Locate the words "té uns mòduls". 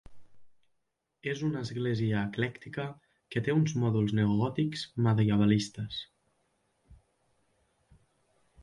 3.49-4.17